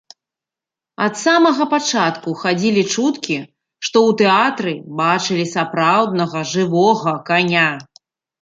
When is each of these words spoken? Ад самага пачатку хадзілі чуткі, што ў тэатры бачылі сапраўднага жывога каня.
Ад 1.07 1.13
самага 1.23 1.63
пачатку 1.73 2.29
хадзілі 2.43 2.83
чуткі, 2.95 3.37
што 3.89 3.97
ў 4.07 4.09
тэатры 4.23 4.73
бачылі 5.03 5.45
сапраўднага 5.55 6.39
жывога 6.55 7.15
каня. 7.33 7.69